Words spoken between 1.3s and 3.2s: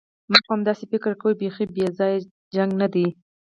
بیخي بې ځایه جګړه نه ده.